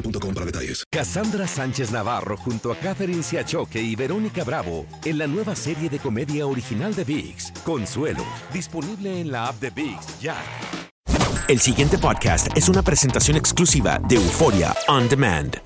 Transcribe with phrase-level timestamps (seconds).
[0.00, 0.84] boostmobile.com para detalles.
[0.90, 5.98] Cassandra Sánchez Navarro junto a Catherine Siachoque y Verónica Bravo en la nueva serie de
[5.98, 10.36] comedia original de VIX, Consuelo, disponible en la app de VIX ya.
[11.48, 15.56] El siguiente podcast es una presentación exclusiva de Euforia On Demand.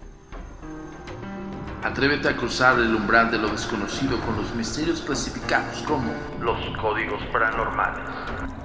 [1.83, 7.21] Atrévete a cruzar el umbral de lo desconocido con los misterios clasificados como los códigos
[7.33, 8.05] paranormales,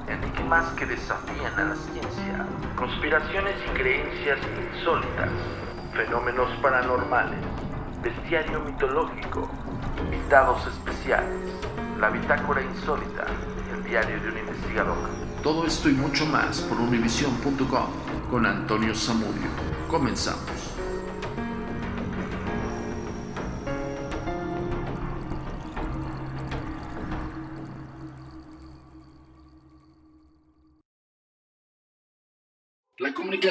[0.07, 4.39] enigmas que desafían a la ciencia, conspiraciones y creencias
[4.73, 5.29] insólitas,
[5.93, 7.39] fenómenos paranormales,
[8.01, 9.49] bestiario mitológico,
[10.05, 11.39] invitados especiales,
[11.99, 13.25] la bitácora insólita,
[13.73, 14.97] el diario de un investigador.
[15.43, 17.87] Todo esto y mucho más por univision.com
[18.29, 19.49] con Antonio Zamudio.
[19.87, 20.56] Comenzamos.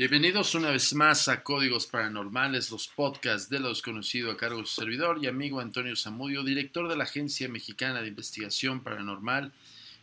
[0.00, 4.66] Bienvenidos una vez más a Códigos Paranormales, los podcasts de lo desconocido a cargo de
[4.66, 9.52] su servidor y amigo Antonio Zamudio, director de la Agencia Mexicana de Investigación Paranormal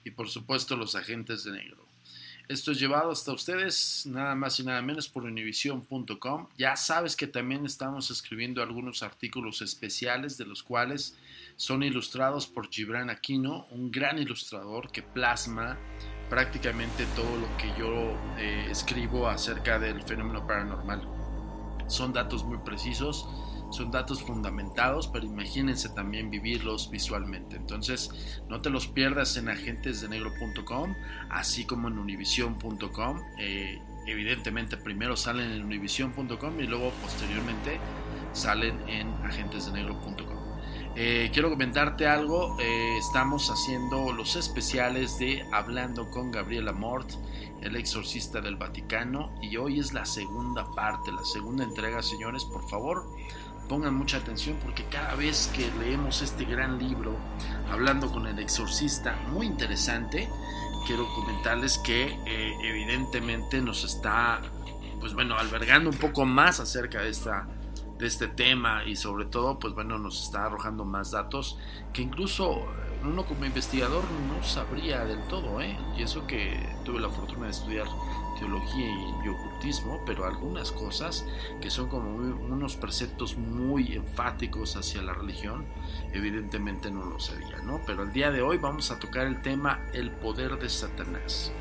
[0.05, 1.83] y por supuesto los agentes de negro.
[2.47, 6.47] Esto es llevado hasta ustedes nada más y nada menos por univision.com.
[6.59, 11.15] Ya sabes que también estamos escribiendo algunos artículos especiales de los cuales
[11.55, 15.79] son ilustrados por Gibran Aquino, un gran ilustrador que plasma
[16.29, 21.07] prácticamente todo lo que yo eh, escribo acerca del fenómeno paranormal.
[21.87, 23.27] Son datos muy precisos,
[23.69, 27.55] son datos fundamentados, pero imagínense también vivirlos visualmente.
[27.55, 28.09] Entonces,
[28.49, 30.93] no te los pierdas en agentesdenegro.com,
[31.29, 33.21] así como en univision.com.
[33.39, 37.79] Eh, evidentemente, primero salen en univision.com y luego posteriormente
[38.33, 40.36] salen en agentesdenegro.com.
[40.99, 47.11] Eh, quiero comentarte algo, eh, estamos haciendo los especiales de Hablando con Gabriela Mort,
[47.61, 52.67] el exorcista del Vaticano, y hoy es la segunda parte, la segunda entrega, señores, por
[52.67, 53.05] favor,
[53.69, 57.15] pongan mucha atención porque cada vez que leemos este gran libro,
[57.69, 60.27] Hablando con el exorcista, muy interesante,
[60.87, 64.41] quiero comentarles que eh, evidentemente nos está,
[64.99, 67.47] pues bueno, albergando un poco más acerca de esta
[67.97, 71.57] de este tema y sobre todo pues bueno nos está arrojando más datos
[71.93, 72.65] que incluso
[73.03, 75.77] uno como investigador no sabría del todo ¿eh?
[75.97, 77.87] y eso que tuve la fortuna de estudiar
[78.39, 81.25] teología y, ocultismo pero algunas cosas
[81.61, 85.65] que son como unos preceptos muy enfáticos hacia la religión
[86.13, 87.81] evidentemente no lo sabía ¿no?
[87.87, 91.51] pero el día de hoy vamos a tocar el tema el poder de Satanás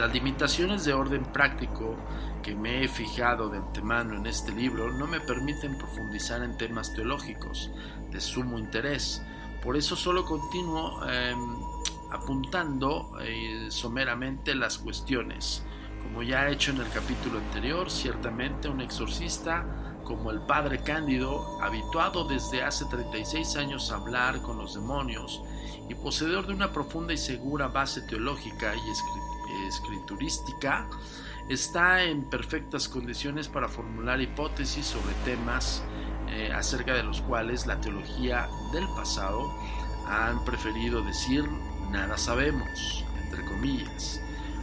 [0.00, 1.94] las limitaciones de orden práctico
[2.42, 6.94] que me he fijado de antemano en este libro no me permiten profundizar en temas
[6.94, 7.70] teológicos
[8.10, 9.20] de sumo interés.
[9.62, 11.54] Por eso solo continúo em,
[12.10, 15.62] apuntando eh, someramente las cuestiones.
[16.02, 19.66] Como ya he hecho en el capítulo anterior, ciertamente un exorcista
[20.04, 25.42] como el padre Cándido, habituado desde hace 36 años a hablar con los demonios
[25.90, 28.90] y poseedor de una profunda y segura base teológica y
[29.66, 30.88] escriturística,
[31.48, 35.82] está en perfectas condiciones para formular hipótesis sobre temas
[36.28, 39.52] eh, acerca de los cuales la teología del pasado
[40.06, 41.44] han preferido decir
[41.90, 44.20] nada sabemos, entre comillas,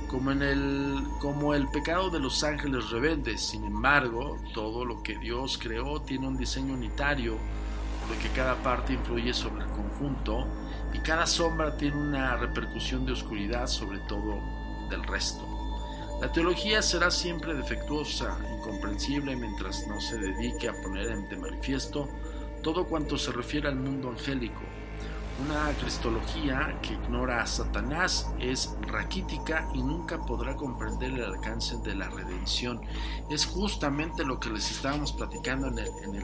[0.07, 3.41] como, en el, como el pecado de los ángeles rebeldes.
[3.41, 7.37] Sin embargo, todo lo que Dios creó tiene un diseño unitario,
[7.99, 10.47] por lo que cada parte influye sobre el conjunto
[10.93, 14.56] y cada sombra tiene una repercusión de oscuridad sobre todo
[14.89, 15.45] del resto.
[16.21, 22.09] La teología será siempre defectuosa, incomprensible, mientras no se dedique a poner de manifiesto
[22.63, 24.61] todo cuanto se refiere al mundo angélico.
[25.45, 31.93] Una cristología que ignora a Satanás es raquítica y nunca podrá comprender el alcance de
[31.93, 32.81] la redención.
[33.29, 36.23] Es justamente lo que les estábamos platicando en el, en el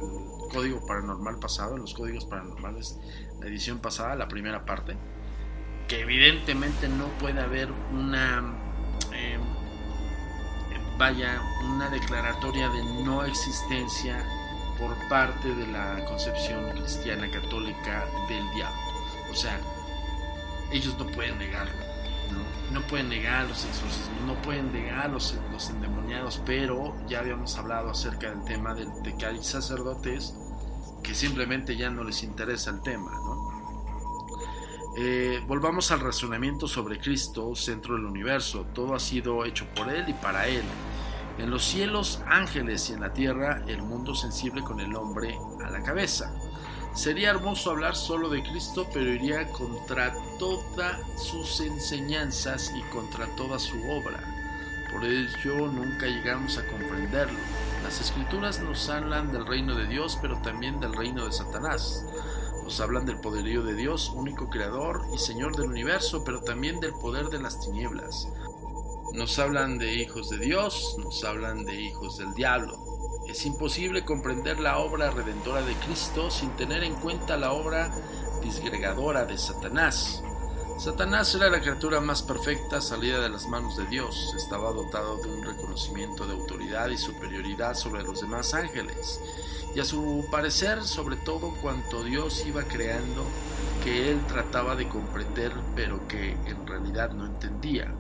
[0.52, 3.00] código paranormal pasado, en los códigos paranormales,
[3.40, 4.98] la edición pasada, la primera parte,
[6.02, 8.44] evidentemente no puede haber una...
[9.14, 9.38] Eh,
[10.98, 14.24] vaya, una declaratoria de no existencia
[14.80, 18.78] por parte de la concepción cristiana católica del diablo.
[19.32, 19.60] O sea,
[20.72, 21.74] ellos no pueden negarlo,
[22.32, 27.58] no, no pueden negar los exorcismos, no pueden negar los, los endemoniados, pero ya habíamos
[27.58, 30.36] hablado acerca del tema de, de que hay sacerdotes
[31.04, 33.33] que simplemente ya no les interesa el tema, ¿no?
[34.96, 38.68] Eh, volvamos al razonamiento sobre Cristo, centro del universo.
[38.74, 40.64] Todo ha sido hecho por Él y para Él.
[41.40, 45.36] En los cielos, ángeles y en la tierra, el mundo sensible con el hombre
[45.66, 46.32] a la cabeza.
[46.94, 53.58] Sería hermoso hablar solo de Cristo, pero iría contra todas sus enseñanzas y contra toda
[53.58, 54.20] su obra.
[54.92, 57.40] Por ello nunca llegamos a comprenderlo.
[57.84, 62.06] Las escrituras nos hablan del reino de Dios, pero también del reino de Satanás.
[62.64, 66.94] Nos hablan del poderío de Dios, único creador y Señor del universo, pero también del
[66.94, 68.30] poder de las tinieblas.
[69.12, 72.80] Nos hablan de hijos de Dios, nos hablan de hijos del diablo.
[73.28, 77.94] Es imposible comprender la obra redentora de Cristo sin tener en cuenta la obra
[78.42, 80.24] disgregadora de Satanás.
[80.80, 84.34] Satanás era la criatura más perfecta salida de las manos de Dios.
[84.38, 89.20] Estaba dotado de un reconocimiento de autoridad y superioridad sobre los demás ángeles
[89.76, 93.26] y a su parecer sobre todo cuanto Dios iba creando
[93.84, 97.94] que él trataba de comprender pero que en realidad no entendía.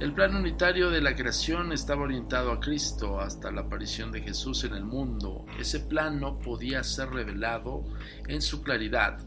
[0.00, 4.64] El plan unitario de la creación estaba orientado a Cristo hasta la aparición de Jesús
[4.64, 5.46] en el mundo.
[5.58, 7.84] Ese plan no podía ser revelado
[8.26, 9.18] en su claridad.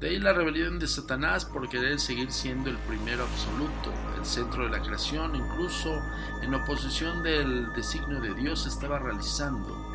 [0.00, 4.64] De ahí la rebelión de Satanás por querer seguir siendo el primero absoluto, el centro
[4.64, 6.00] de la creación, incluso
[6.42, 9.87] en oposición del designio de Dios estaba realizando.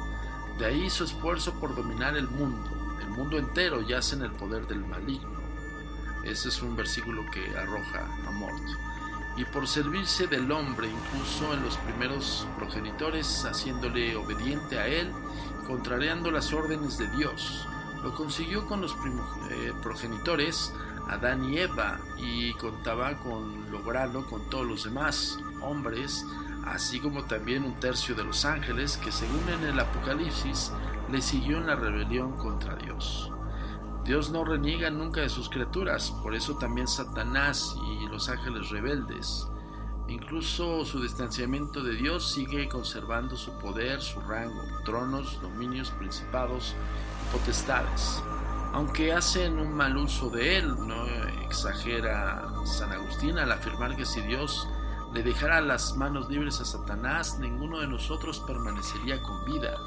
[0.57, 2.69] De ahí su esfuerzo por dominar el mundo.
[3.01, 5.41] El mundo entero yace en el poder del maligno.
[6.23, 8.63] Ese es un versículo que arroja a Mort.
[9.35, 15.11] Y por servirse del hombre, incluso en los primeros progenitores, haciéndole obediente a él,
[15.65, 17.67] contrariando las órdenes de Dios.
[18.03, 18.95] Lo consiguió con los
[19.49, 20.71] eh, progenitores,
[21.09, 26.25] Adán y Eva, y contaba con lograrlo con todos los demás hombres
[26.65, 30.71] así como también un tercio de los ángeles que según en el Apocalipsis
[31.11, 33.31] le siguió en la rebelión contra Dios.
[34.05, 39.47] Dios no reniega nunca de sus criaturas, por eso también Satanás y los ángeles rebeldes.
[40.09, 46.75] Incluso su distanciamiento de Dios sigue conservando su poder, su rango, tronos, dominios, principados
[47.29, 48.21] y potestades.
[48.73, 51.05] Aunque hacen un mal uso de él, no
[51.45, 54.67] exagera San Agustín al afirmar que si Dios
[55.13, 59.77] le dejara las manos libres a Satanás, ninguno de nosotros permanecería con vida.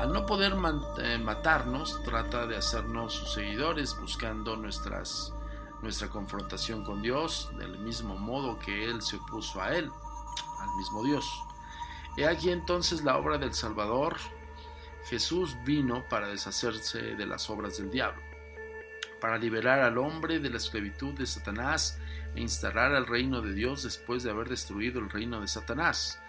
[0.00, 0.54] Al no poder
[0.98, 8.58] eh, matarnos, trata de hacernos sus seguidores, buscando nuestra confrontación con Dios, del mismo modo
[8.58, 9.88] que Él se opuso a Él,
[10.58, 11.24] al mismo Dios.
[12.16, 14.16] He aquí entonces la obra del Salvador.
[15.04, 18.20] Jesús vino para deshacerse de las obras del diablo,
[19.20, 21.98] para liberar al hombre de la esclavitud de Satanás
[22.34, 26.20] e instalar al reino de Dios después de haber destruido el reino de Satanás.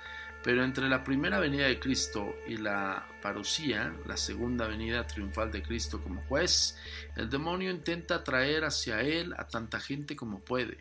[0.44, 5.62] Pero entre la primera venida de Cristo y la parucía, la segunda venida triunfal de
[5.62, 6.78] Cristo como juez,
[7.16, 10.80] el demonio intenta atraer hacia él a tanta gente como puede.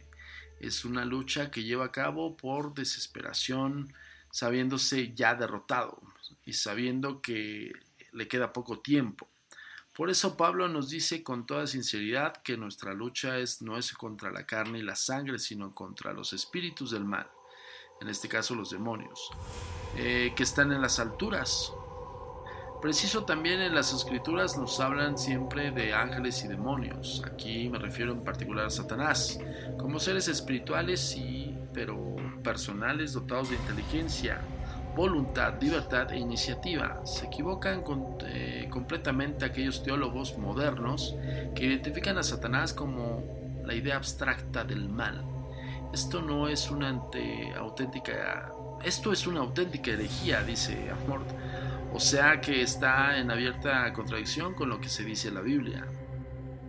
[0.60, 3.92] Es una lucha que lleva a cabo por desesperación,
[4.30, 6.00] sabiéndose ya derrotado
[6.46, 7.72] y sabiendo que
[8.12, 9.29] le queda poco tiempo.
[9.94, 14.30] Por eso Pablo nos dice con toda sinceridad que nuestra lucha es, no es contra
[14.30, 17.28] la carne y la sangre, sino contra los espíritus del mal,
[18.00, 19.30] en este caso los demonios,
[19.96, 21.72] eh, que están en las alturas.
[22.80, 27.22] Preciso también en las escrituras nos hablan siempre de ángeles y demonios.
[27.26, 29.38] Aquí me refiero en particular a Satanás,
[29.76, 34.40] como seres espirituales, sí, pero personales dotados de inteligencia,
[34.94, 37.04] voluntad, libertad e iniciativa.
[37.06, 37.82] Se equivocan
[38.26, 41.14] eh, completamente aquellos teólogos modernos
[41.54, 43.22] que identifican a Satanás como
[43.64, 45.24] la idea abstracta del mal.
[45.92, 47.02] Esto no es una
[47.58, 48.52] auténtica,
[48.84, 51.28] esto es una auténtica herejía, dice Amort,
[51.92, 55.84] o sea que está en abierta contradicción con lo que se dice en la Biblia.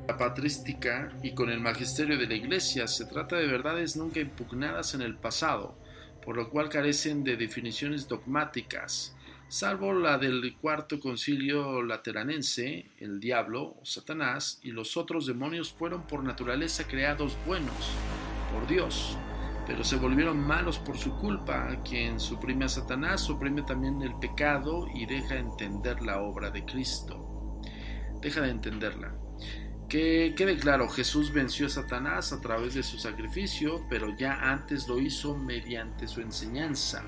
[0.07, 4.95] La patrística y con el magisterio de la Iglesia se trata de verdades nunca impugnadas
[4.95, 5.75] en el pasado,
[6.23, 9.15] por lo cual carecen de definiciones dogmáticas,
[9.47, 16.23] salvo la del cuarto concilio lateranense, el diablo Satanás y los otros demonios fueron por
[16.23, 17.91] naturaleza creados buenos
[18.53, 19.17] por Dios,
[19.65, 21.81] pero se volvieron malos por su culpa.
[21.83, 27.59] Quien suprime a Satanás suprime también el pecado y deja entender la obra de Cristo.
[28.21, 29.20] Deja de entenderla.
[29.91, 34.87] Que quede claro, Jesús venció a Satanás a través de su sacrificio, pero ya antes
[34.87, 37.03] lo hizo mediante su enseñanza.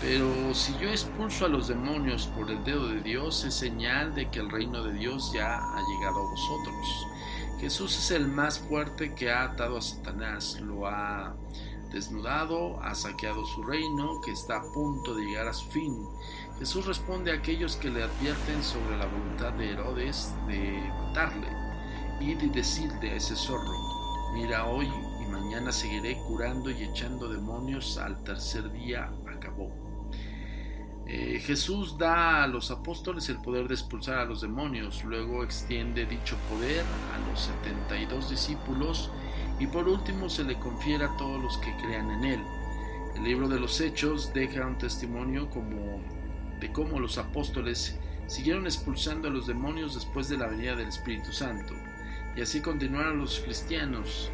[0.00, 4.30] Pero si yo expulso a los demonios por el dedo de Dios, es señal de
[4.30, 7.06] que el reino de Dios ya ha llegado a vosotros.
[7.58, 11.34] Jesús es el más fuerte que ha atado a Satanás, lo ha
[11.90, 15.98] desnudado, ha saqueado su reino, que está a punto de llegar a su fin.
[16.60, 21.67] Jesús responde a aquellos que le advierten sobre la voluntad de Herodes de matarle
[22.20, 27.96] y de decirle a ese zorro, mira hoy y mañana seguiré curando y echando demonios,
[27.98, 29.70] al tercer día acabó.
[31.06, 36.06] Eh, Jesús da a los apóstoles el poder de expulsar a los demonios, luego extiende
[36.06, 36.84] dicho poder
[37.14, 39.10] a los 72 discípulos
[39.58, 42.40] y por último se le confiere a todos los que crean en él.
[43.14, 46.02] El libro de los Hechos deja un testimonio como
[46.60, 51.32] de cómo los apóstoles siguieron expulsando a los demonios después de la venida del Espíritu
[51.32, 51.74] Santo.
[52.36, 54.30] Y así continuaron los cristianos.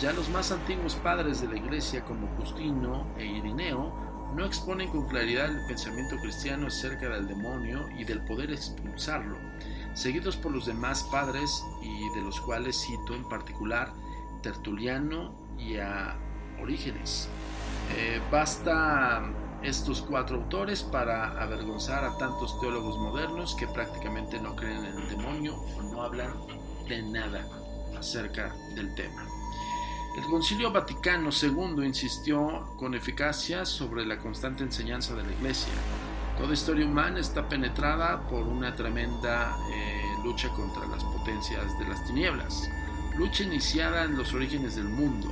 [0.00, 5.08] Ya los más antiguos padres de la iglesia como Justino e Irineo no exponen con
[5.08, 9.36] claridad el pensamiento cristiano acerca del demonio y del poder expulsarlo,
[9.94, 11.50] seguidos por los demás padres
[11.82, 13.92] y de los cuales cito en particular
[14.42, 16.16] Tertuliano y a
[16.62, 17.28] Orígenes.
[17.96, 19.22] Eh, basta
[19.62, 25.08] estos cuatro autores para avergonzar a tantos teólogos modernos que prácticamente no creen en el
[25.08, 26.32] demonio o no hablan
[26.88, 27.46] de nada
[27.98, 29.26] acerca del tema.
[30.16, 35.72] El Concilio Vaticano II insistió con eficacia sobre la constante enseñanza de la Iglesia.
[36.36, 42.04] Toda historia humana está penetrada por una tremenda eh, lucha contra las potencias de las
[42.06, 42.68] tinieblas,
[43.16, 45.28] lucha iniciada en los orígenes del mundo.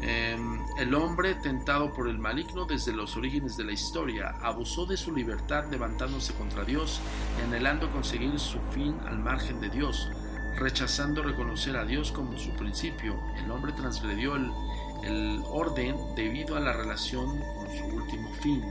[0.00, 4.96] Em, el hombre, tentado por el maligno desde los orígenes de la historia, abusó de
[4.96, 7.00] su libertad levantándose contra Dios
[7.38, 10.10] y anhelando conseguir su fin al margen de Dios,
[10.56, 16.72] Rechazando reconocer a Dios como su principio, el hombre transgredió el, orden debido a la
[16.72, 18.62] relación con su último fin.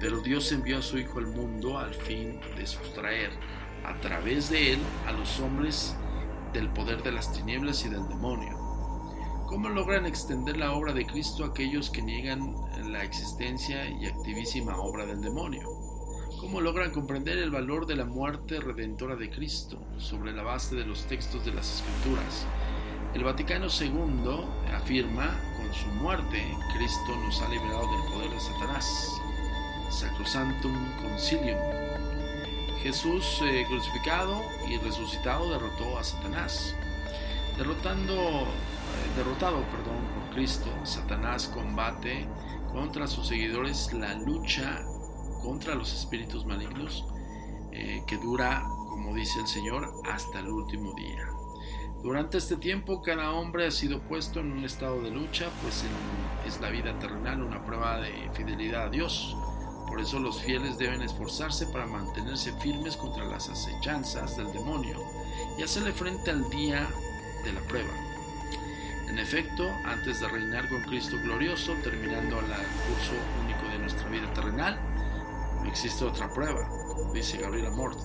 [0.00, 3.30] Pero Dios envió a su Hijo al mundo al fin de sustraer
[3.84, 5.94] a través de él a los hombres
[6.52, 8.58] del poder de las tinieblas y del demonio.
[9.46, 12.56] ¿Cómo logran extender la obra de Cristo aquellos que niegan
[12.90, 15.75] la existencia y activísima obra del demonio?
[16.46, 20.86] ¿Cómo logran comprender el valor de la muerte redentora de Cristo sobre la base de
[20.86, 22.46] los textos de las Escrituras?
[23.14, 26.40] El Vaticano II afirma, con su muerte,
[26.72, 29.20] Cristo nos ha liberado del poder de Satanás.
[29.90, 30.72] Sacrosantum
[31.02, 31.58] Concilium.
[32.80, 36.76] Jesús eh, crucificado y resucitado derrotó a Satanás.
[37.58, 42.24] Derrotando, eh, derrotado perdón, por Cristo, Satanás combate
[42.72, 44.86] contra sus seguidores la lucha
[45.42, 47.04] contra los espíritus malignos
[47.72, 51.28] eh, que dura, como dice el Señor, hasta el último día.
[52.02, 55.84] Durante este tiempo cada hombre ha sido puesto en un estado de lucha, pues
[56.46, 59.36] es la vida terrenal una prueba de fidelidad a Dios.
[59.88, 64.98] Por eso los fieles deben esforzarse para mantenerse firmes contra las acechanzas del demonio
[65.58, 66.88] y hacerle frente al día
[67.44, 67.92] de la prueba.
[69.08, 73.12] En efecto, antes de reinar con Cristo glorioso, terminando el curso
[73.44, 74.78] único de nuestra vida terrenal,
[75.68, 76.68] existe otra prueba,
[77.12, 77.98] dice Gabriel Amort.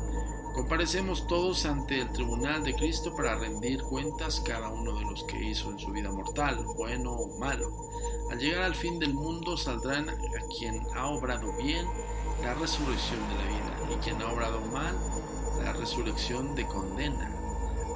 [0.54, 5.42] Comparecemos todos ante el tribunal de Cristo para rendir cuentas cada uno de los que
[5.42, 7.90] hizo en su vida mortal, bueno o malo.
[8.30, 10.18] Al llegar al fin del mundo saldrán a
[10.58, 11.88] quien ha obrado bien
[12.44, 14.96] la resurrección de la vida y quien ha obrado mal
[15.64, 17.41] la resurrección de condena.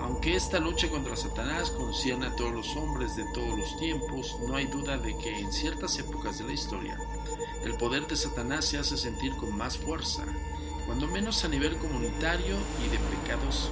[0.05, 4.55] Aunque esta lucha contra Satanás concierne a todos los hombres de todos los tiempos, no
[4.55, 6.95] hay duda de que en ciertas épocas de la historia
[7.63, 10.23] el poder de Satanás se hace sentir con más fuerza,
[10.85, 13.71] cuando menos a nivel comunitario y de pecados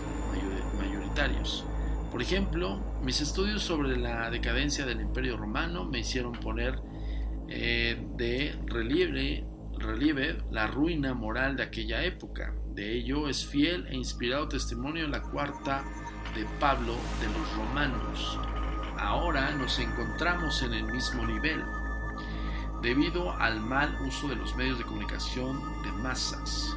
[0.75, 1.65] mayoritarios.
[2.11, 6.81] Por ejemplo, mis estudios sobre la decadencia del Imperio Romano me hicieron poner
[7.47, 9.45] eh, de relieve,
[9.77, 12.55] relieve la ruina moral de aquella época.
[12.73, 15.85] De ello es fiel e inspirado testimonio la cuarta
[16.35, 18.39] de Pablo de los romanos.
[18.97, 21.63] Ahora nos encontramos en el mismo nivel,
[22.81, 26.75] debido al mal uso de los medios de comunicación de masas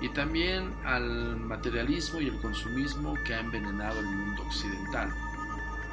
[0.00, 5.12] y también al materialismo y el consumismo que ha envenenado el mundo occidental.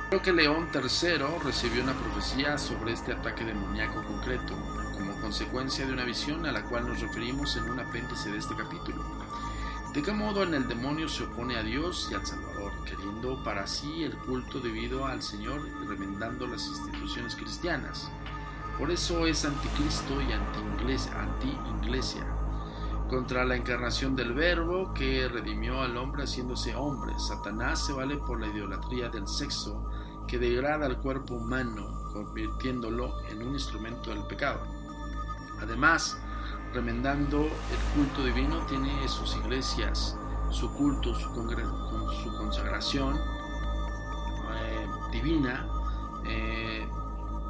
[0.09, 4.53] Creo que León III recibió una profecía sobre este ataque demoníaco concreto,
[4.93, 8.55] como consecuencia de una visión a la cual nos referimos en un apéndice de este
[8.55, 9.03] capítulo.
[9.93, 12.44] ¿De qué modo en el demonio se opone a Dios y al Salvador,
[12.85, 18.09] queriendo para sí el culto debido al Señor y remendando las instituciones cristianas?
[18.77, 22.25] Por eso es anticristo y anti-iglesia
[23.09, 27.13] contra la encarnación del Verbo que redimió al hombre haciéndose hombre.
[27.19, 29.89] Satanás se vale por la idolatría del sexo
[30.27, 34.59] que degrada al cuerpo humano, convirtiéndolo en un instrumento del pecado.
[35.61, 36.17] Además,
[36.73, 40.17] remendando el culto divino, tiene sus iglesias,
[40.55, 41.29] su culto, su,
[42.37, 45.67] consagración eh, divina.
[46.25, 46.87] Eh,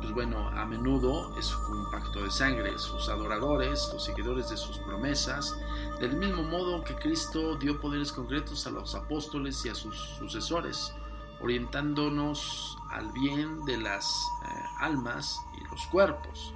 [0.01, 4.79] pues bueno, a menudo es un pacto de sangre, sus adoradores, los seguidores de sus
[4.79, 5.57] promesas,
[5.99, 10.93] del mismo modo que Cristo dio poderes concretos a los apóstoles y a sus sucesores,
[11.41, 16.53] orientándonos al bien de las eh, almas y los cuerpos.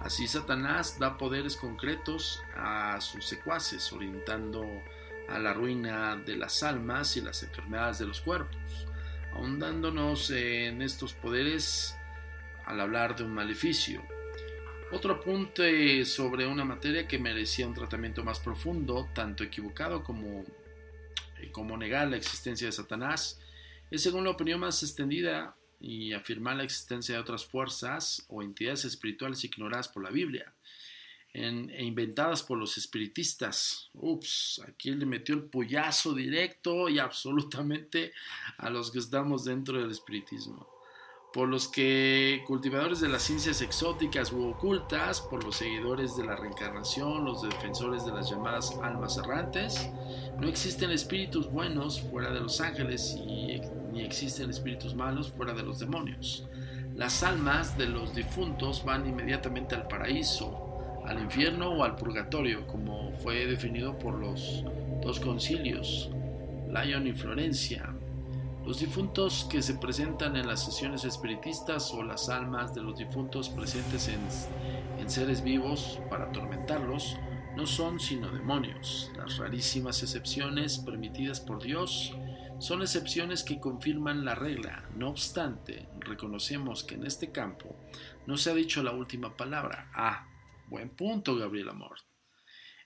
[0.00, 4.64] Así Satanás da poderes concretos a sus secuaces, orientando
[5.32, 8.58] a la ruina de las almas y las enfermedades de los cuerpos.
[9.32, 11.96] Ahondándonos en estos poderes,
[12.66, 14.02] al hablar de un maleficio.
[14.92, 20.44] Otro apunte sobre una materia que merecía un tratamiento más profundo, tanto equivocado como,
[21.38, 23.40] eh, como negar la existencia de Satanás,
[23.90, 28.84] es según la opinión más extendida y afirmar la existencia de otras fuerzas o entidades
[28.84, 30.52] espirituales ignoradas por la Biblia
[31.34, 33.90] e inventadas por los espiritistas.
[33.94, 38.12] Ups, aquí le metió el pollazo directo y absolutamente
[38.58, 40.72] a los que estamos dentro del espiritismo
[41.32, 46.36] por los que cultivadores de las ciencias exóticas u ocultas, por los seguidores de la
[46.36, 49.88] reencarnación, los defensores de las llamadas almas errantes,
[50.38, 53.60] no existen espíritus buenos fuera de los ángeles y
[53.92, 56.46] ni existen espíritus malos fuera de los demonios.
[56.94, 60.71] Las almas de los difuntos van inmediatamente al paraíso,
[61.06, 64.64] al infierno o al purgatorio, como fue definido por los
[65.02, 66.10] dos concilios,
[66.68, 67.94] Lyon y Florencia,
[68.64, 73.48] los difuntos que se presentan en las sesiones espiritistas o las almas de los difuntos
[73.48, 77.16] presentes en, seres vivos para atormentarlos
[77.56, 79.10] no son sino demonios.
[79.16, 82.16] Las rarísimas excepciones permitidas por Dios
[82.60, 84.88] son excepciones que confirman la regla.
[84.96, 87.74] No obstante, reconocemos que en este campo
[88.26, 89.90] no se ha dicho la última palabra.
[89.92, 90.28] Ah,
[90.72, 91.98] buen punto, Gabriel Amor.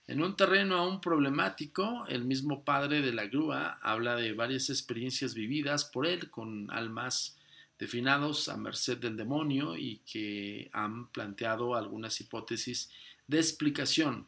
[0.07, 5.33] En un terreno aún problemático, el mismo padre de la grúa habla de varias experiencias
[5.33, 7.37] vividas por él con almas
[7.79, 12.89] definados a merced del demonio y que han planteado algunas hipótesis
[13.25, 14.27] de explicación.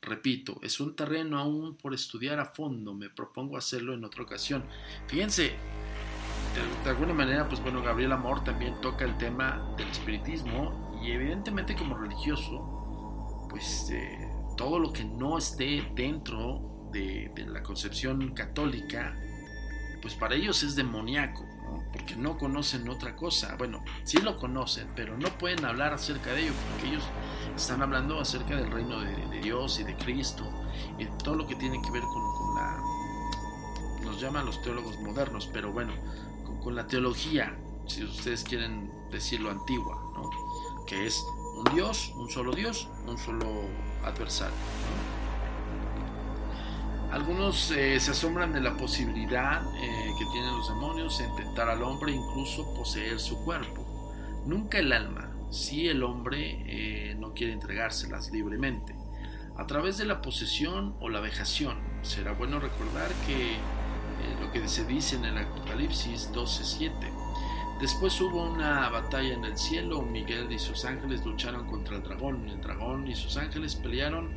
[0.00, 4.64] Repito, es un terreno aún por estudiar a fondo, me propongo hacerlo en otra ocasión.
[5.08, 5.56] Fíjense,
[6.84, 11.76] de, alguna manera, pues bueno, Gabriel Amor también toca el tema del espiritismo y evidentemente
[11.76, 12.77] como religioso,
[13.48, 13.90] pues...
[13.90, 19.16] Eh, todo lo que no esté dentro de, la concepción católica,
[20.02, 21.46] pues para ellos es demoníaco,
[21.92, 23.54] porque no conocen otra cosa.
[23.56, 27.04] Bueno, sí lo conocen, pero no pueden hablar acerca de ello, porque ellos
[27.56, 30.44] están hablando acerca del reino de, Dios y de Cristo,
[30.98, 32.82] y todo lo que tiene que ver con, la...
[34.02, 35.92] Nos llaman los teólogos modernos, pero bueno,
[36.64, 37.56] con, la teología,
[37.86, 40.28] si ustedes quieren decirlo antigua, ¿no?
[40.84, 41.22] que es
[41.58, 43.46] un Dios, un solo Dios, un solo
[44.04, 44.54] adversario.
[47.10, 51.82] Algunos eh, se asombran de la posibilidad eh, que tienen los demonios de tentar al
[51.82, 53.86] hombre incluso poseer su cuerpo.
[54.44, 58.94] Nunca el alma, si el hombre eh, no quiere entregárselas libremente.
[59.56, 61.78] A través de la posesión o la vejación.
[62.02, 63.56] Será bueno recordar que
[64.40, 67.17] lo que se dice en el Apocalipsis 12.7.
[67.80, 72.48] Después hubo una batalla en el cielo, Miguel y sus ángeles lucharon contra el dragón,
[72.48, 74.32] el dragón y sus ángeles pelearon,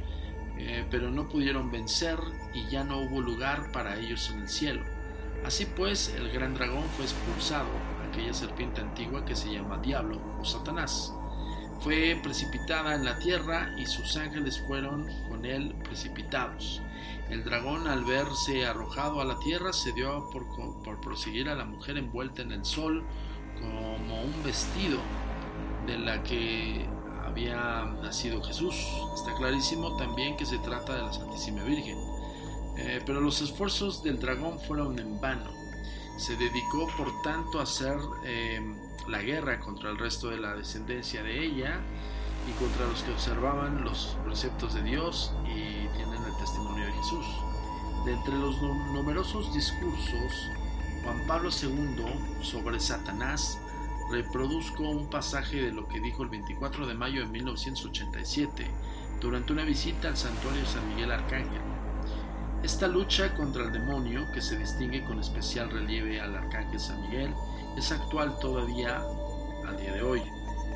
[0.60, 2.20] eh, pero no pudieron vencer
[2.54, 4.84] y ya no hubo lugar para ellos en el cielo.
[5.44, 7.68] Así pues, el gran dragón fue expulsado,
[8.08, 11.12] aquella serpiente antigua que se llama Diablo o Satanás.
[11.80, 16.80] fue precipitada en la tierra y sus ángeles fueron con él precipitados.
[17.32, 20.46] El dragón al verse arrojado a la tierra se dio por,
[20.84, 23.04] por proseguir a la mujer envuelta en el sol
[23.62, 25.00] como un vestido
[25.86, 26.86] de la que
[27.26, 28.76] había nacido Jesús.
[29.16, 31.98] Está clarísimo también que se trata de la Santísima Virgen.
[32.78, 35.52] Eh, pero los esfuerzos del dragón fueron en vano.
[36.18, 38.60] Se dedicó por tanto a hacer eh,
[39.08, 41.80] la guerra contra el resto de la descendencia de ella
[42.48, 47.26] y contra los que observaban los preceptos de Dios y tienen el testimonio de Jesús.
[48.06, 50.50] De entre los numerosos discursos,
[51.04, 53.60] Juan Pablo II sobre Satanás
[54.12, 58.68] reproduzco un pasaje de lo que dijo el 24 de mayo de 1987
[59.20, 61.62] durante una visita al santuario San Miguel Arcángel.
[62.64, 67.34] Esta lucha contra el demonio, que se distingue con especial relieve al Arcángel San Miguel,
[67.76, 69.02] es actual todavía
[69.68, 70.22] al día de hoy,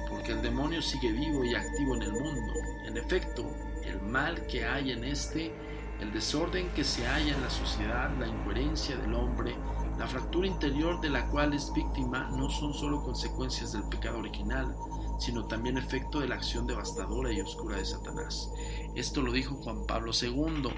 [0.09, 2.53] porque el demonio sigue vivo y activo en el mundo.
[2.85, 3.45] En efecto,
[3.83, 5.53] el mal que hay en este,
[5.99, 9.55] el desorden que se halla en la sociedad, la incoherencia del hombre,
[9.97, 14.75] la fractura interior de la cual es víctima no son solo consecuencias del pecado original,
[15.19, 18.51] sino también efecto de la acción devastadora y oscura de Satanás.
[18.95, 20.69] Esto lo dijo Juan Pablo II.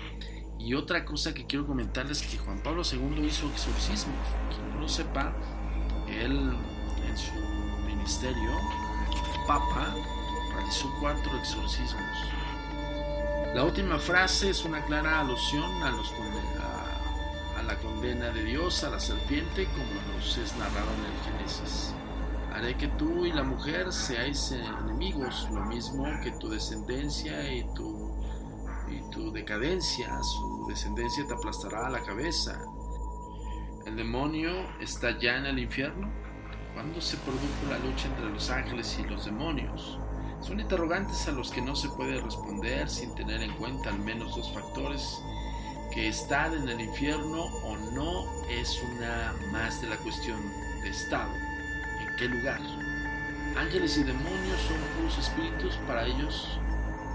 [0.59, 4.15] Y otra cosa que quiero comentarles es que Juan Pablo II hizo exorcismos.
[4.49, 5.33] Quien no lo sepa,
[6.07, 6.55] él
[7.07, 7.33] en su
[7.85, 8.51] ministerio,
[9.47, 9.95] Papa,
[10.55, 12.01] realizó cuatro exorcismos.
[13.53, 16.11] La última frase es una clara alusión a los
[17.67, 21.93] la condena de Dios a la serpiente como nos es narrado en el Génesis.
[22.53, 28.15] Haré que tú y la mujer seáis enemigos, lo mismo que tu descendencia y tu,
[28.89, 32.57] y tu decadencia, su descendencia te aplastará a la cabeza.
[33.85, 36.09] ¿El demonio está ya en el infierno?
[36.73, 39.99] ¿Cuándo se produjo la lucha entre los ángeles y los demonios?
[40.39, 44.35] Son interrogantes a los que no se puede responder sin tener en cuenta al menos
[44.35, 45.21] dos factores
[45.91, 50.39] que estar en el infierno o no es una más de la cuestión
[50.81, 51.31] de estado.
[51.33, 52.61] ¿En qué lugar?
[53.55, 56.59] Ángeles y demonios son puros espíritus, para ellos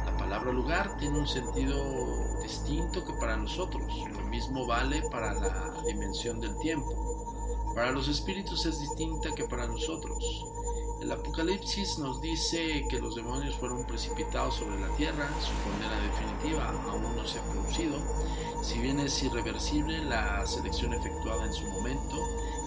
[0.07, 3.83] la palabra lugar tiene un sentido distinto que para nosotros.
[4.13, 7.73] Lo mismo vale para la dimensión del tiempo.
[7.75, 10.47] Para los espíritus es distinta que para nosotros.
[11.01, 16.69] El Apocalipsis nos dice que los demonios fueron precipitados sobre la tierra, su condena definitiva
[16.89, 17.99] aún no se ha producido,
[18.63, 22.17] si bien es irreversible la selección efectuada en su momento,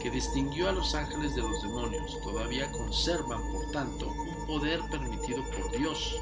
[0.01, 5.41] que distinguió a los ángeles de los demonios, todavía conservan, por tanto, un poder permitido
[5.45, 6.19] por Dios,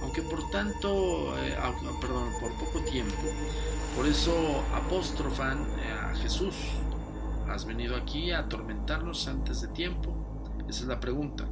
[0.00, 1.56] aunque por tanto, eh,
[2.00, 3.16] perdón, por poco tiempo.
[3.96, 4.32] Por eso
[4.72, 6.54] apóstrofan eh, a Jesús,
[7.48, 10.14] ¿has venido aquí a atormentarnos antes de tiempo?
[10.68, 11.48] Esa es la pregunta.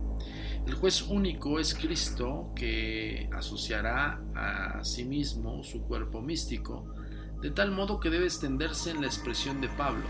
[0.67, 6.87] El juez único es Cristo que asociará a sí mismo su cuerpo místico,
[7.45, 10.05] de tal modo que debe extenderse en la expresión de Pablo.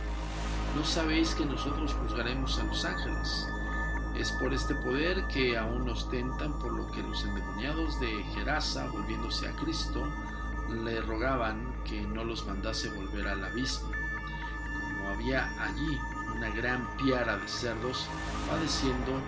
[0.77, 3.49] ¿No sabéis que nosotros juzgaremos a los ángeles?
[4.17, 8.87] Es por este poder que aún nos tentan por lo que los endemoniados de Gerasa,
[8.87, 10.07] volviéndose a Cristo,
[10.85, 13.91] le rogaban que no los mandase volver al abismo.
[14.81, 15.99] Como había allí
[16.37, 18.07] una gran piara de cerdos
[18.49, 19.21] padeciendo,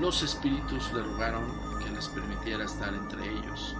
[0.00, 1.44] los espíritus le rogaron
[1.78, 3.76] que les permitiera estar entre ellos.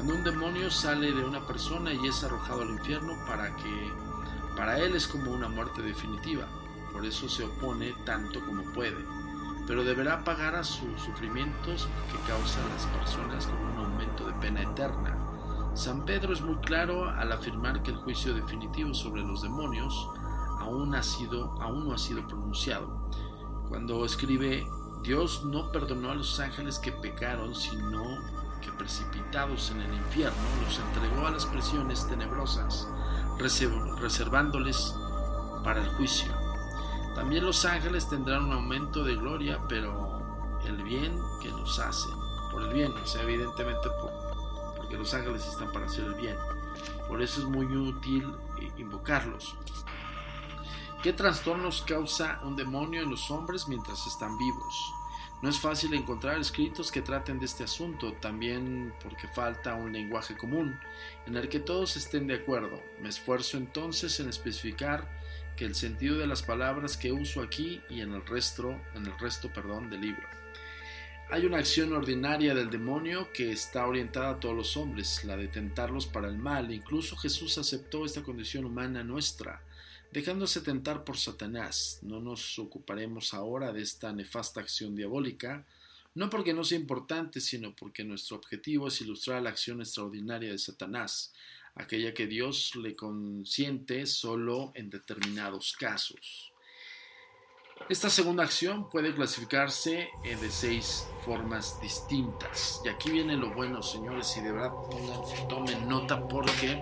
[0.00, 3.92] Cuando un demonio sale de una persona y es arrojado al infierno para que
[4.56, 6.46] para él es como una muerte definitiva,
[6.90, 8.96] por eso se opone tanto como puede,
[9.66, 14.62] pero deberá pagar a sus sufrimientos que causan las personas con un aumento de pena
[14.62, 15.18] eterna.
[15.74, 20.08] San Pedro es muy claro al afirmar que el juicio definitivo sobre los demonios
[20.60, 23.06] aún, ha sido, aún no ha sido pronunciado.
[23.68, 24.66] Cuando escribe
[25.02, 28.02] Dios no perdonó a los ángeles que pecaron, sino
[28.80, 32.88] precipitados en el infierno los entregó a las prisiones tenebrosas,
[33.38, 34.94] reservándoles
[35.62, 36.32] para el juicio.
[37.14, 42.12] También los ángeles tendrán un aumento de gloria, pero el bien que nos hacen,
[42.50, 43.90] por el bien, o sea, evidentemente
[44.78, 46.36] porque los ángeles están para hacer el bien.
[47.06, 48.34] Por eso es muy útil
[48.78, 49.56] invocarlos.
[51.02, 54.94] ¿Qué trastornos causa un demonio en los hombres mientras están vivos?
[55.42, 60.36] No es fácil encontrar escritos que traten de este asunto, también porque falta un lenguaje
[60.36, 60.78] común
[61.26, 62.82] en el que todos estén de acuerdo.
[63.00, 65.08] Me esfuerzo entonces en especificar
[65.56, 68.76] que el sentido de las palabras que uso aquí y en el resto,
[69.54, 70.28] perdón, del libro.
[71.30, 75.48] Hay una acción ordinaria del demonio que está orientada a todos los hombres, la de
[75.48, 76.70] tentarlos para el mal.
[76.70, 79.62] Incluso Jesús aceptó esta condición humana nuestra
[80.12, 81.98] dejándose tentar por Satanás.
[82.02, 85.66] No nos ocuparemos ahora de esta nefasta acción diabólica,
[86.12, 90.58] No porque no sea importante, sino porque nuestro objetivo es ilustrar la acción extraordinaria de
[90.58, 91.32] Satanás,
[91.76, 96.50] aquella que Dios le consiente solo en determinados casos.
[97.88, 102.80] Esta segunda acción puede clasificarse de seis formas distintas.
[102.84, 104.72] Y aquí viene lo bueno, señores, y de verdad
[105.48, 106.80] tomen nota porque,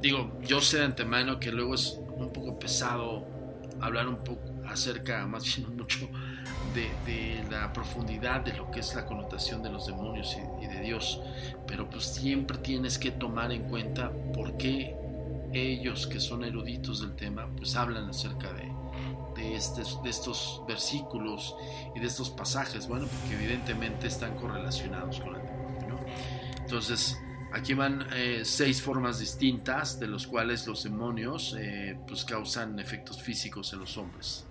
[0.00, 3.26] digo, yo sé de antemano que luego es un poco pesado
[3.80, 6.08] hablar un poco acerca, más bien mucho,
[6.74, 11.20] de, la profundidad de lo que es la connotación de los demonios y, de Dios.
[11.66, 14.96] Pero pues siempre tienes que tomar en cuenta por qué
[15.52, 18.70] ellos que son eruditos del tema, pues hablan acerca de,
[19.34, 21.56] de, de estos versículos
[21.96, 22.86] y de estos pasajes.
[22.86, 25.88] Bueno, porque evidentemente están correlacionados con el demonio.
[25.88, 25.98] ¿no?
[26.60, 27.18] Entonces,
[27.50, 33.22] Aquí van eh, seis formas distintas de los cuales los demonios eh, pues causan efectos
[33.22, 34.46] físicos en los hombres.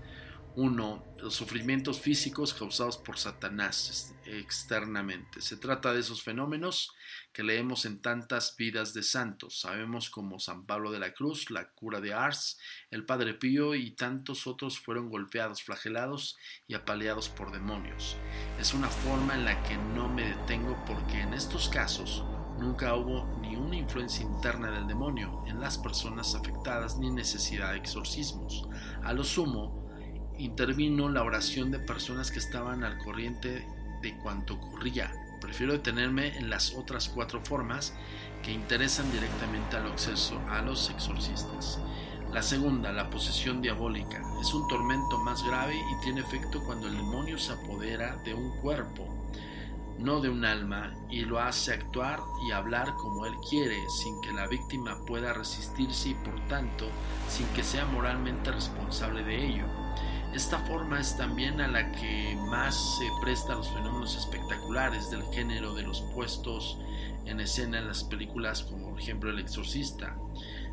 [0.56, 5.42] Uno, los sufrimientos físicos causados por Satanás externamente.
[5.42, 6.96] Se trata de esos fenómenos
[7.32, 9.60] que leemos en tantas vidas de santos.
[9.60, 12.58] Sabemos como San Pablo de la Cruz, la cura de Ars,
[12.90, 16.36] el Padre Pío y tantos otros fueron golpeados, flagelados
[16.68, 18.18] y apaleados por demonios.
[18.60, 22.24] Es una forma en la que no me detengo porque en estos casos
[22.60, 27.78] Nunca hubo ni una influencia interna del demonio en las personas afectadas ni necesidad de
[27.78, 28.68] exorcismos.
[29.04, 29.88] A lo sumo,
[30.38, 33.66] intervino la oración de personas que estaban al corriente
[34.02, 35.14] de cuanto ocurría.
[35.40, 37.94] Prefiero detenerme en las otras cuatro formas
[38.42, 41.80] que interesan directamente a los exorcistas.
[42.34, 46.98] La segunda, la posesión diabólica, es un tormento más grave y tiene efecto cuando el
[46.98, 49.17] demonio se apodera de un cuerpo
[50.00, 54.32] no de un alma, y lo hace actuar y hablar como él quiere, sin que
[54.32, 56.88] la víctima pueda resistirse y por tanto
[57.30, 59.66] sin que sea moralmente responsable de ello.
[60.34, 65.74] Esta forma es también a la que más se presta los fenómenos espectaculares del género
[65.74, 66.78] de los puestos
[67.26, 70.16] en escena en las películas como por ejemplo El Exorcista,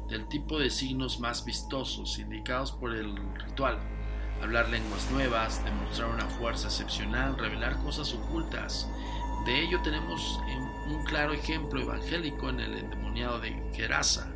[0.08, 3.78] del tipo de signos más vistosos indicados por el ritual,
[4.42, 8.88] hablar lenguas nuevas, demostrar una fuerza excepcional, revelar cosas ocultas.
[9.46, 10.40] De ello tenemos
[10.88, 14.32] un claro ejemplo evangélico en el endemoniado de Gerasa,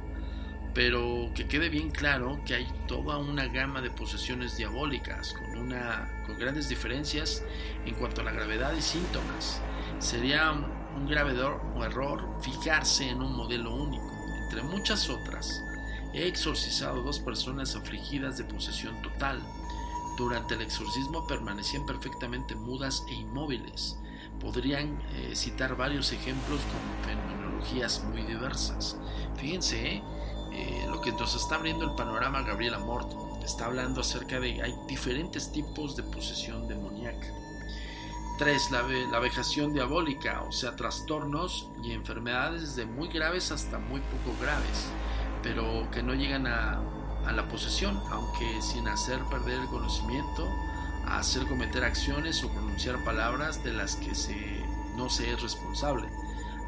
[0.75, 6.23] pero que quede bien claro que hay toda una gama de posesiones diabólicas con, una,
[6.27, 7.43] con grandes diferencias
[7.85, 9.61] en cuanto a la gravedad y síntomas.
[9.99, 11.35] Sería un grave
[11.85, 14.13] error fijarse en un modelo único,
[14.45, 15.63] entre muchas otras.
[16.15, 19.41] He exorcizado dos personas afligidas de posesión total,
[20.18, 23.96] durante el exorcismo permanecían perfectamente mudas e inmóviles.
[24.40, 28.98] Podrían eh, citar varios ejemplos con fenomenologías muy diversas.
[29.37, 30.02] Fíjense, eh,
[30.52, 33.12] eh, lo que nos está abriendo el panorama Gabriela Mort
[33.44, 37.28] está hablando acerca de hay diferentes tipos de posesión demoníaca.
[38.38, 38.70] 3.
[38.70, 44.37] La, la, vejación diabólica, o sea, trastornos y enfermedades de muy graves hasta muy poco
[44.40, 44.87] graves,
[45.42, 46.81] pero que no llegan a
[47.29, 50.49] a la posesión, aunque sin hacer perder el conocimiento,
[51.07, 54.64] hacer cometer acciones o pronunciar palabras de las que se,
[54.97, 56.09] no se es responsable.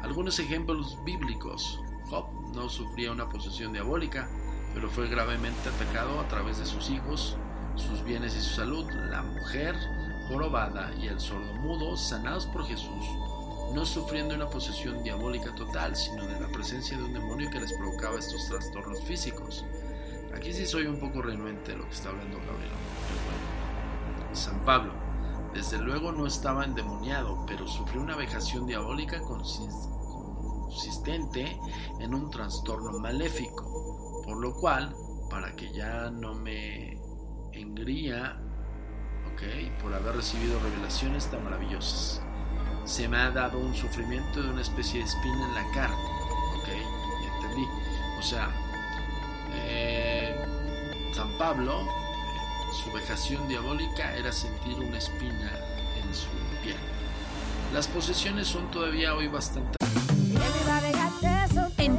[0.03, 1.81] Algunos ejemplos bíblicos.
[2.09, 4.29] Job no sufría una posesión diabólica,
[4.73, 7.37] pero fue gravemente atacado a través de sus hijos,
[7.75, 8.85] sus bienes y su salud.
[9.09, 9.75] La mujer
[10.27, 13.05] jorobada y el sordomudo, sanados por Jesús,
[13.73, 17.73] no sufriendo una posesión diabólica total, sino de la presencia de un demonio que les
[17.73, 19.65] provocaba estos trastornos físicos.
[20.35, 22.71] Aquí sí soy un poco renuente de lo que está hablando Gabriel.
[24.33, 24.93] San Pablo,
[25.53, 31.59] desde luego no estaba endemoniado, pero sufrió una vejación diabólica consistente
[31.99, 34.95] en un trastorno maléfico, por lo cual,
[35.29, 36.97] para que ya no me
[37.51, 38.41] engría,
[39.33, 39.41] ok,
[39.81, 42.21] por haber recibido revelaciones tan maravillosas,
[42.85, 45.97] se me ha dado un sufrimiento de una especie de espina en la carne,
[46.57, 46.69] ok,
[47.35, 47.67] entendí,
[48.17, 48.49] o sea,
[49.53, 50.10] eh,
[51.21, 55.51] San Pablo, eh, su vejación diabólica era sentir una espina
[55.95, 56.29] en su
[56.63, 56.75] piel.
[57.71, 59.77] Las posesiones son todavía hoy bastante